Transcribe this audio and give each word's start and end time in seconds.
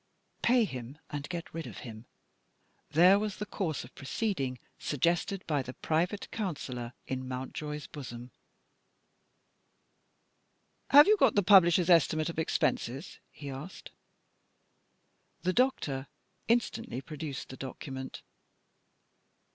Pay 0.41 0.63
him 0.65 0.97
and 1.11 1.29
get 1.29 1.53
rid 1.53 1.67
of 1.67 1.77
him. 1.85 2.07
There 2.89 3.19
was 3.19 3.35
the 3.37 3.45
course 3.45 3.83
of 3.83 3.93
proceeding 3.93 4.57
suggested 4.79 5.45
by 5.45 5.61
the 5.61 5.73
private 5.75 6.27
counsellor 6.31 6.93
in 7.05 7.27
Mountjoy's 7.27 7.85
bosom. 7.85 8.31
"Have 10.89 11.05
you 11.05 11.17
got 11.17 11.35
the 11.35 11.43
publisher's 11.43 11.91
estimate 11.91 12.29
of 12.29 12.39
expenses?" 12.39 13.19
he 13.29 13.51
asked. 13.51 13.91
The 15.43 15.53
doctor 15.53 16.07
instantly 16.47 17.01
produced 17.01 17.49
the 17.49 17.57
document. 17.57 18.23